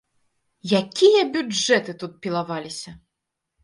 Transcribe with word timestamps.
Якія 0.79 1.21
бюджэты 1.37 1.99
тут 2.01 2.19
пілаваліся! 2.27 3.01